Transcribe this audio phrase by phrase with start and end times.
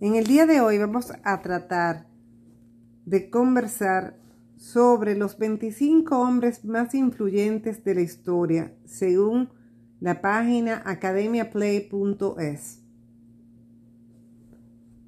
[0.00, 2.06] En el día de hoy vamos a tratar
[3.04, 4.16] de conversar
[4.56, 9.48] sobre los 25 hombres más influyentes de la historia, según
[9.98, 12.80] la página academiaplay.es.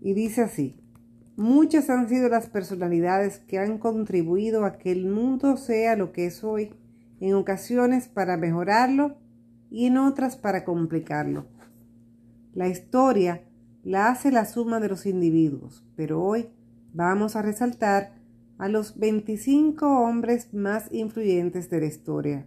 [0.01, 0.81] Y dice así,
[1.37, 6.27] muchas han sido las personalidades que han contribuido a que el mundo sea lo que
[6.27, 6.75] es hoy,
[7.21, 9.19] en ocasiones para mejorarlo
[9.71, 11.47] y en otras para complicarlo.
[12.55, 13.45] La historia
[13.83, 16.49] la hace la suma de los individuos, pero hoy
[16.93, 18.15] vamos a resaltar
[18.59, 22.47] a los 25 hombres más influyentes de la historia.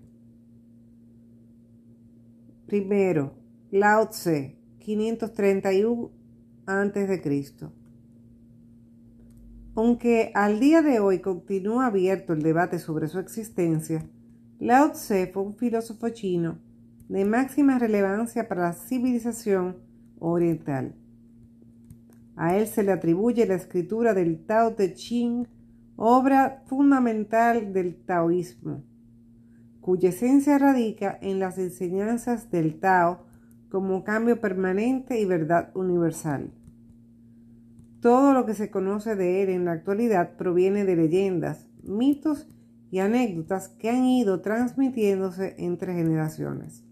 [2.68, 3.34] Primero,
[3.72, 6.12] Lao Tse, 531
[6.68, 7.44] a.C.
[9.76, 14.08] Aunque al día de hoy continúa abierto el debate sobre su existencia,
[14.60, 16.60] Lao Tse fue un filósofo chino
[17.10, 19.78] de máxima relevancia para la civilización
[20.20, 20.96] oriental.
[22.36, 25.48] A él se le atribuye la escritura del Tao Te Ching,
[25.96, 28.84] obra fundamental del taoísmo,
[29.82, 33.26] cuya esencia radica en las enseñanzas del Tao
[33.70, 36.52] como cambio permanente y verdad universal.
[38.02, 42.48] Todo lo que se conoce de él en la actualidad proviene de leyendas, mitos
[42.92, 46.84] y anécdotas que han ido transmitiéndose entre generaciones.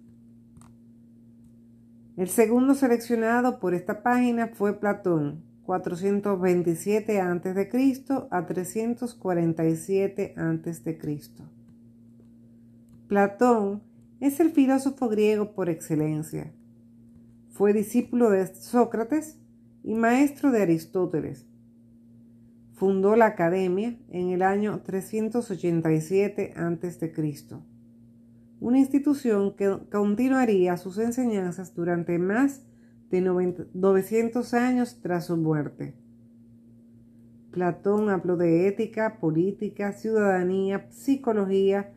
[2.21, 8.03] El segundo seleccionado por esta página fue Platón, 427 a.C.
[8.29, 10.99] a 347 a.C.
[13.07, 13.81] Platón
[14.19, 16.53] es el filósofo griego por excelencia.
[17.49, 19.39] Fue discípulo de Sócrates
[19.83, 21.47] y maestro de Aristóteles.
[22.75, 27.13] Fundó la Academia en el año 387 a.C
[28.61, 32.61] una institución que continuaría sus enseñanzas durante más
[33.09, 33.21] de
[33.73, 35.95] 900 años tras su muerte.
[37.49, 41.91] Platón habló de ética, política, ciudadanía, psicología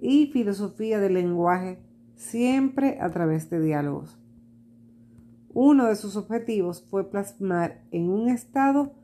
[0.00, 1.78] y filosofía del lenguaje,
[2.16, 4.18] siempre a través de diálogos.
[5.52, 8.94] Uno de sus objetivos fue plasmar en un Estado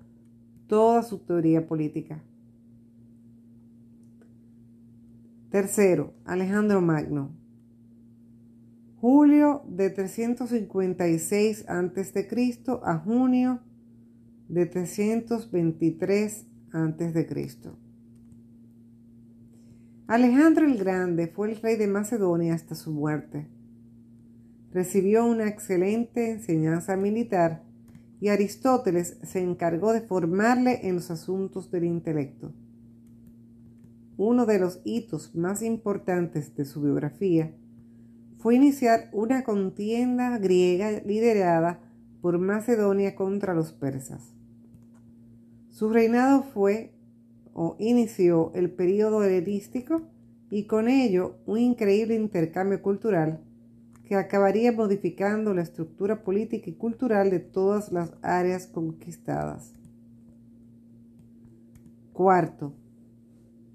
[0.68, 2.22] toda su teoría política.
[5.54, 7.30] Tercero, Alejandro Magno.
[8.96, 12.58] Julio de 356 a.C.
[12.82, 13.60] a junio
[14.48, 17.70] de 323 a.C.
[20.08, 23.46] Alejandro el Grande fue el rey de Macedonia hasta su muerte.
[24.72, 27.62] Recibió una excelente enseñanza militar
[28.20, 32.52] y Aristóteles se encargó de formarle en los asuntos del intelecto.
[34.16, 37.52] Uno de los hitos más importantes de su biografía
[38.38, 41.80] fue iniciar una contienda griega liderada
[42.20, 44.34] por Macedonia contra los persas.
[45.70, 46.94] Su reinado fue
[47.54, 50.02] o inició el período helenístico
[50.50, 53.40] y con ello un increíble intercambio cultural
[54.04, 59.72] que acabaría modificando la estructura política y cultural de todas las áreas conquistadas.
[62.12, 62.74] Cuarto,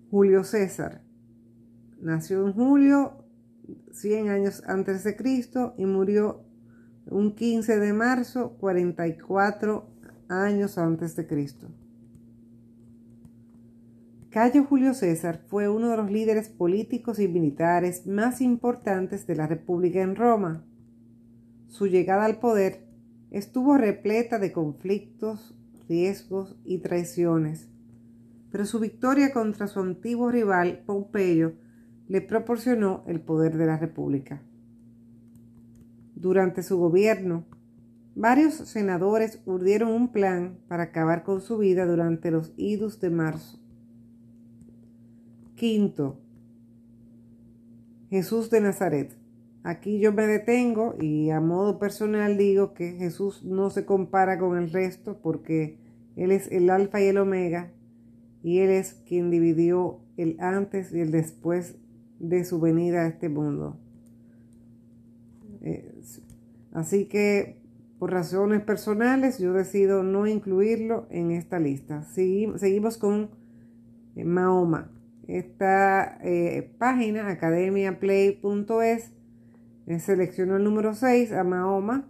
[0.09, 1.03] Julio César.
[2.01, 3.25] Nació en julio,
[3.91, 6.45] 100 años antes de Cristo, y murió
[7.05, 9.87] un 15 de marzo, 44
[10.27, 11.67] años antes de Cristo.
[14.31, 19.45] Cayo Julio César fue uno de los líderes políticos y militares más importantes de la
[19.45, 20.65] República en Roma.
[21.67, 22.87] Su llegada al poder
[23.29, 25.55] estuvo repleta de conflictos,
[25.87, 27.68] riesgos y traiciones
[28.51, 31.53] pero su victoria contra su antiguo rival Pompeyo
[32.07, 34.41] le proporcionó el poder de la República.
[36.15, 37.45] Durante su gobierno,
[38.15, 43.59] varios senadores urdieron un plan para acabar con su vida durante los idus de marzo.
[45.55, 46.19] Quinto,
[48.09, 49.15] Jesús de Nazaret.
[49.63, 54.57] Aquí yo me detengo y a modo personal digo que Jesús no se compara con
[54.57, 55.77] el resto porque
[56.15, 57.71] Él es el alfa y el omega,
[58.43, 61.75] y Él es quien dividió el antes y el después
[62.19, 63.77] de su venida a este mundo.
[65.61, 65.93] Eh,
[66.73, 67.61] así que
[67.97, 72.03] por razones personales yo decido no incluirlo en esta lista.
[72.03, 73.29] seguimos con
[74.15, 74.91] eh, Mahoma.
[75.27, 79.11] Esta eh, página, academiaplay.es,
[79.99, 82.07] seleccionó el número 6 a Mahoma,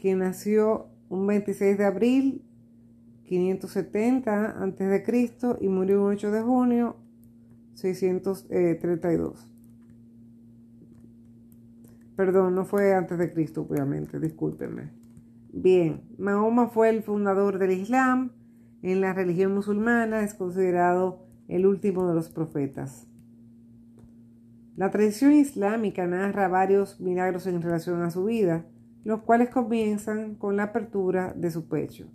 [0.00, 2.44] quien nació un 26 de abril
[3.30, 5.56] 570 a.C.
[5.60, 6.96] y murió el 8 de junio
[7.74, 9.54] 632.
[12.16, 14.90] Perdón, no fue antes de Cristo, obviamente, discúlpenme.
[15.52, 18.32] Bien, Mahoma fue el fundador del Islam.
[18.82, 23.06] En la religión musulmana es considerado el último de los profetas.
[24.74, 28.66] La tradición islámica narra varios milagros en relación a su vida,
[29.04, 32.10] los cuales comienzan con la apertura de su pecho.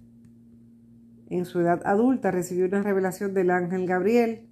[1.30, 4.48] En su edad adulta recibió una revelación del ángel Gabriel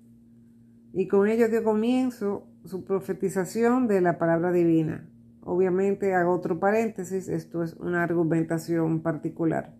[0.94, 5.10] y con ello dio comienzo su profetización de la palabra divina.
[5.42, 9.74] Obviamente hago otro paréntesis, esto es una argumentación particular.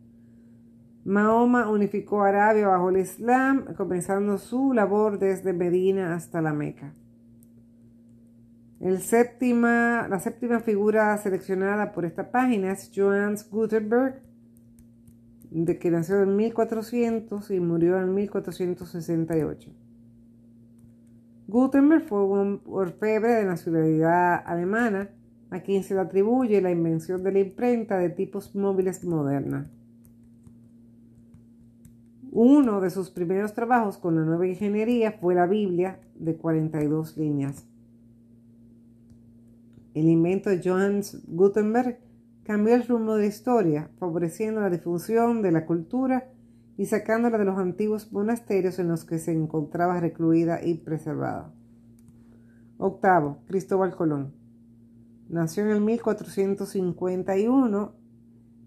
[1.06, 6.94] Mahoma unificó Arabia bajo el Islam, comenzando su labor desde Medina hasta la Meca.
[9.00, 14.22] Séptima, la séptima figura seleccionada por esta página es Johannes Gutenberg,
[15.53, 19.69] de que nació en 1400 y murió en 1468.
[21.47, 25.11] Gutenberg fue un orfebre de nacionalidad alemana,
[25.51, 29.69] a quien se le atribuye la invención de la imprenta de tipos móviles moderna.
[32.31, 37.67] Uno de sus primeros trabajos con la nueva ingeniería fue la Biblia de 42 líneas.
[39.94, 42.00] El invento de Johannes Gutenberg
[42.44, 46.30] cambió el rumbo de la historia, favoreciendo la difusión de la cultura
[46.78, 51.54] y sacándola de los antiguos monasterios en los que se encontraba recluida y preservada.
[52.78, 54.34] Octavo, Cristóbal Colón.
[55.30, 57.95] Nació en el 1451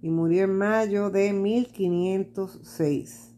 [0.02, 3.32] y murió en mayo de 1506.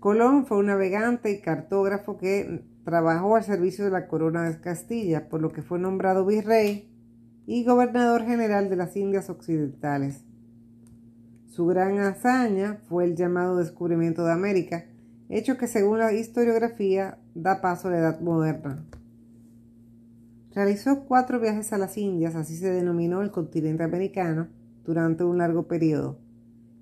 [0.00, 5.28] Colón fue un navegante y cartógrafo que Trabajó al servicio de la corona de Castilla,
[5.28, 6.91] por lo que fue nombrado virrey
[7.46, 10.24] y gobernador general de las Indias Occidentales.
[11.46, 14.86] Su gran hazaña fue el llamado descubrimiento de América,
[15.28, 18.84] hecho que según la historiografía da paso a la Edad Moderna.
[20.54, 24.48] Realizó cuatro viajes a las Indias, así se denominó el continente americano,
[24.84, 26.18] durante un largo periodo,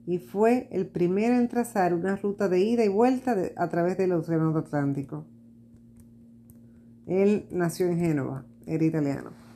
[0.07, 4.13] y fue el primero en trazar una ruta de ida y vuelta a través del
[4.13, 5.27] Océano Atlántico.
[7.07, 9.50] Él nació en Génova, era italiano.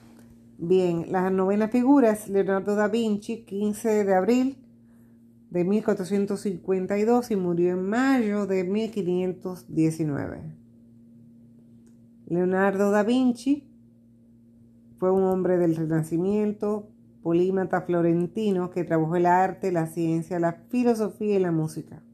[0.56, 4.58] Bien, la novena figura es Leonardo da Vinci, 15 de abril
[5.50, 10.54] de 1452 y murió en mayo de 1519.
[12.26, 13.68] Leonardo da Vinci
[14.98, 16.88] fue un hombre del Renacimiento,
[17.22, 22.04] polímata florentino que trabajó el arte, la ciencia, la filosofía y la música.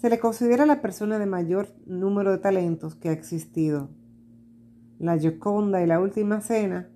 [0.00, 3.90] Se le considera la persona de mayor número de talentos que ha existido.
[4.98, 6.88] La Gioconda y la Última Cena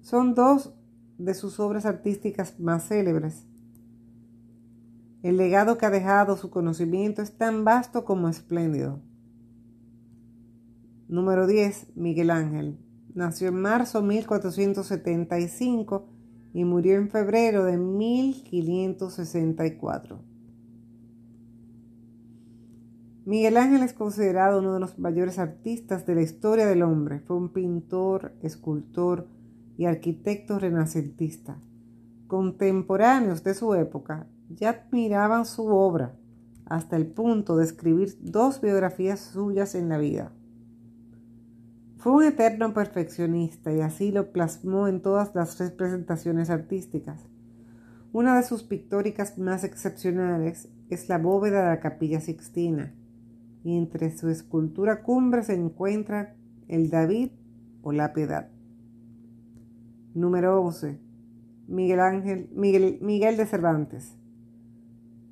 [0.00, 0.72] son dos
[1.18, 3.46] de sus obras artísticas más célebres.
[5.22, 9.02] El legado que ha dejado su conocimiento es tan vasto como espléndido.
[11.08, 11.88] Número 10.
[11.94, 12.78] Miguel Ángel.
[13.14, 16.08] Nació en marzo de 1475
[16.54, 20.24] y murió en febrero de 1564.
[23.26, 27.20] Miguel Ángel es considerado uno de los mayores artistas de la historia del hombre.
[27.20, 29.28] Fue un pintor, escultor
[29.80, 31.56] y arquitecto renacentista.
[32.26, 36.18] Contemporáneos de su época ya admiraban su obra
[36.66, 40.32] hasta el punto de escribir dos biografías suyas en la vida.
[41.96, 47.24] Fue un eterno perfeccionista y así lo plasmó en todas las representaciones artísticas.
[48.12, 52.92] Una de sus pictóricas más excepcionales es la bóveda de la capilla Sixtina,
[53.64, 56.36] y entre su escultura cumbre se encuentra
[56.68, 57.30] el David
[57.80, 58.50] o la Piedad.
[60.14, 60.98] Número 11.
[61.68, 64.16] Miguel Ángel Miguel, de Cervantes.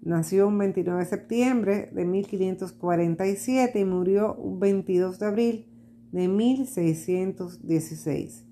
[0.03, 5.67] Nació un 29 de septiembre de 1547 y murió un 22 de abril
[6.13, 8.45] de 1616.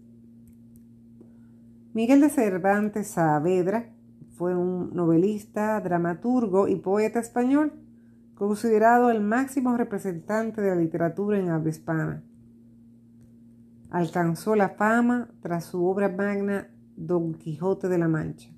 [1.94, 3.94] Miguel de Cervantes Saavedra
[4.36, 7.72] fue un novelista, dramaturgo y poeta español
[8.34, 12.24] considerado el máximo representante de la literatura en habla hispana.
[13.96, 18.50] Alcanzó la fama tras su obra magna Don Quijote de la Mancha.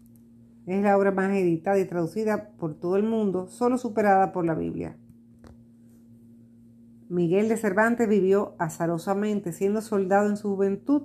[0.66, 4.56] Es la obra más editada y traducida por todo el mundo, solo superada por la
[4.56, 4.96] Biblia.
[7.08, 11.02] Miguel de Cervantes vivió azarosamente siendo soldado en su juventud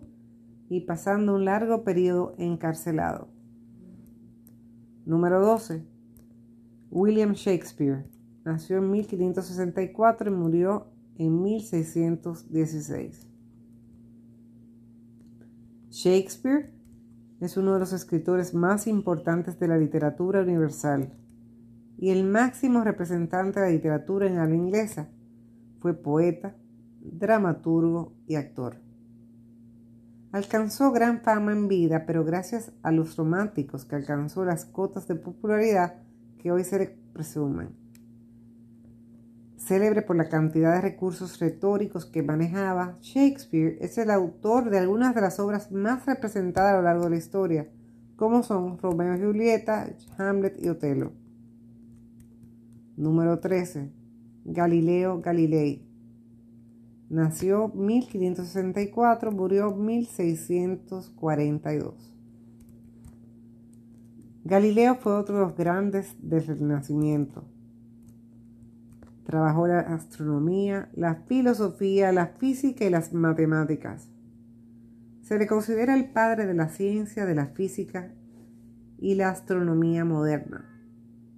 [0.68, 3.28] y pasando un largo periodo encarcelado.
[5.06, 5.86] Número 12.
[6.90, 8.10] William Shakespeare.
[8.46, 10.88] Nació en 1564 y murió
[11.20, 13.33] en 1616.
[15.94, 16.72] Shakespeare
[17.40, 21.14] es uno de los escritores más importantes de la literatura universal
[22.00, 25.10] y el máximo representante de la literatura en habla inglesa.
[25.82, 26.56] Fue poeta,
[27.00, 28.78] dramaturgo y actor.
[30.32, 35.14] Alcanzó gran fama en vida, pero gracias a los románticos que alcanzó las cotas de
[35.14, 36.02] popularidad
[36.40, 37.83] que hoy se le presumen.
[39.58, 45.16] Célebre por la cantidad de recursos retóricos que manejaba, Shakespeare es el autor de algunas
[45.16, 47.70] de las obras más representadas a lo largo de la historia,
[48.16, 51.14] como son Romeo y Julieta, Hamlet y Otelo.
[52.98, 53.92] Número 13.
[54.46, 55.88] Galileo Galilei.
[57.10, 62.14] Nació 1564, murió 1642.
[64.44, 67.46] Galileo fue otro de los grandes del Renacimiento.
[69.26, 74.10] Trabajó la astronomía, la filosofía, la física y las matemáticas.
[75.22, 78.12] Se le considera el padre de la ciencia, de la física
[78.98, 80.70] y la astronomía moderna.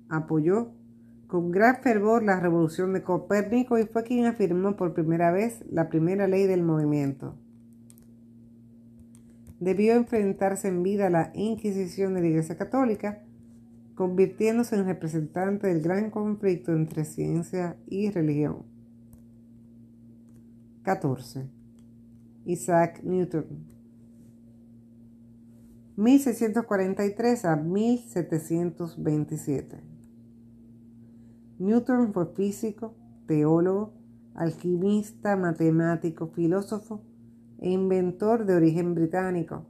[0.09, 0.71] Apoyó
[1.27, 5.89] con gran fervor la revolución de Copérnico y fue quien afirmó por primera vez la
[5.89, 7.35] primera ley del movimiento.
[9.59, 13.24] Debió enfrentarse en vida a la Inquisición de la Iglesia Católica,
[13.95, 18.63] convirtiéndose en representante del gran conflicto entre ciencia y religión.
[20.83, 21.49] 14.
[22.45, 23.45] Isaac Newton
[25.95, 29.95] 1643 a 1727
[31.57, 32.93] Newton fue físico,
[33.27, 33.93] teólogo,
[34.35, 37.01] alquimista, matemático, filósofo
[37.59, 39.65] e inventor de origen británico.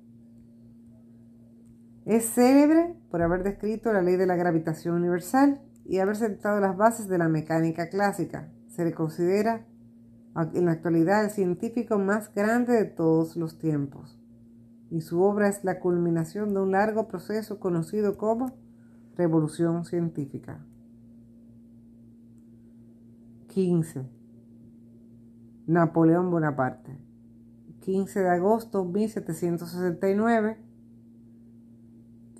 [2.05, 6.77] Es célebre por haber descrito la ley de la gravitación universal y haber sentado las
[6.77, 8.51] bases de la mecánica clásica.
[8.67, 9.65] Se le considera
[10.53, 14.19] en la actualidad el científico más grande de todos los tiempos,
[14.91, 18.55] y su obra es la culminación de un largo proceso conocido como
[19.15, 20.59] revolución científica.
[23.47, 24.05] 15.
[25.67, 26.99] Napoleón Bonaparte.
[27.79, 30.64] 15 de agosto 1769.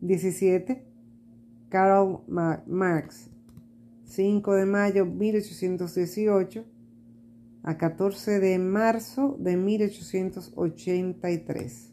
[0.00, 0.84] 17.
[1.68, 2.20] Karl
[2.66, 3.30] Marx,
[4.04, 6.64] 5 de mayo 1818
[7.62, 11.89] a 14 de marzo de 1883.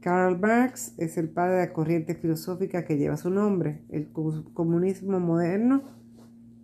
[0.00, 5.20] Karl Marx es el padre de la corriente filosófica que lleva su nombre, el comunismo
[5.20, 5.82] moderno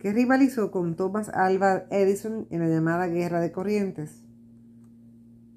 [0.00, 4.24] que rivalizó con Thomas Alva Edison en la llamada Guerra de Corrientes.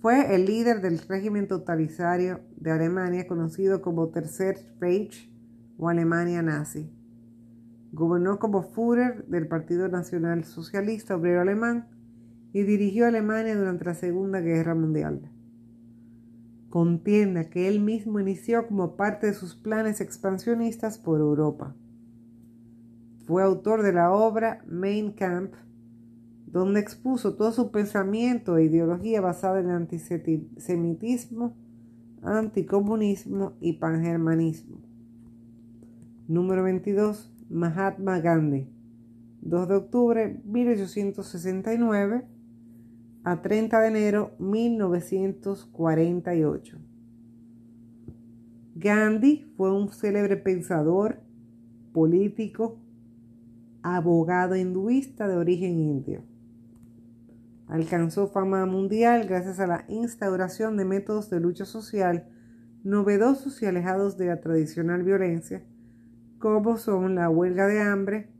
[0.00, 5.30] Fue el líder del régimen totalitario de Alemania conocido como Tercer Reich
[5.78, 6.90] o Alemania nazi.
[7.92, 11.86] Gobernó como Führer del Partido Nacional Socialista Obrero Alemán
[12.52, 15.30] y dirigió Alemania durante la Segunda Guerra Mundial
[16.70, 21.74] contienda que él mismo inició como parte de sus planes expansionistas por Europa.
[23.30, 25.56] Fue autor de la obra Mein Kampf,
[26.46, 31.56] donde expuso todo su pensamiento e ideología basada en antisemitismo,
[32.22, 34.80] anticomunismo y pangermanismo.
[36.26, 37.32] Número 22.
[37.48, 38.66] Mahatma Gandhi.
[39.42, 42.26] 2 de octubre 1869
[43.22, 46.78] a 30 de enero 1948.
[48.74, 51.20] Gandhi fue un célebre pensador,
[51.92, 52.80] político,
[53.82, 56.22] abogado hinduista de origen indio.
[57.66, 62.26] Alcanzó fama mundial gracias a la instauración de métodos de lucha social
[62.82, 65.62] novedosos y alejados de la tradicional violencia,
[66.38, 68.30] como son la huelga de hambre,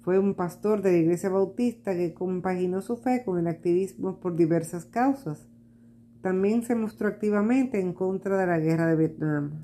[0.00, 4.34] Fue un pastor de la Iglesia Bautista que compaginó su fe con el activismo por
[4.36, 5.46] diversas causas.
[6.24, 9.60] También se mostró activamente en contra de la guerra de Vietnam.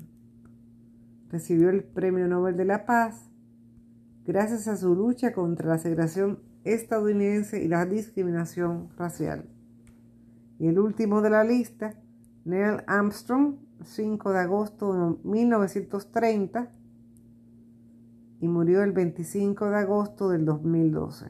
[1.31, 3.31] Recibió el Premio Nobel de la Paz
[4.27, 9.49] gracias a su lucha contra la segregación estadounidense y la discriminación racial.
[10.59, 11.95] Y el último de la lista,
[12.45, 16.71] Neil Armstrong, 5 de agosto de 1930,
[18.39, 21.25] y murió el 25 de agosto del 2012.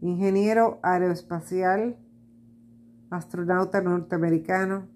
[0.00, 1.98] Ingeniero aeroespacial,
[3.10, 4.86] astronauta norteamericano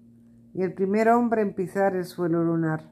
[0.53, 2.89] y el primer hombre en pisar el suelo lunar.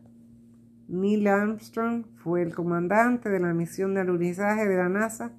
[0.88, 5.32] Neil Armstrong fue el comandante de la misión de alunizaje de la NASA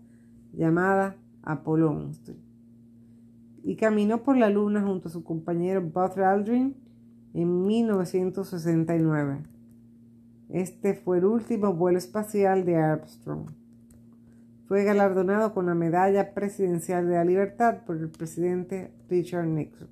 [0.52, 2.50] llamada Apollo 11
[3.62, 6.76] y caminó por la Luna junto a su compañero Buzz Aldrin
[7.34, 9.42] en 1969.
[10.48, 13.50] Este fue el último vuelo espacial de Armstrong.
[14.70, 19.88] Fue galardonado con la Medalla Presidencial de la Libertad por el presidente Richard Nixon.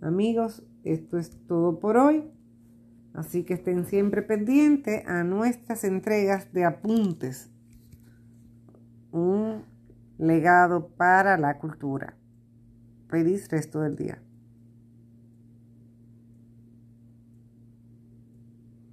[0.00, 2.30] Amigos, esto es todo por hoy.
[3.12, 7.50] Así que estén siempre pendientes a nuestras entregas de apuntes.
[9.10, 9.64] Un
[10.16, 12.16] legado para la cultura.
[13.08, 14.22] Feliz resto del día.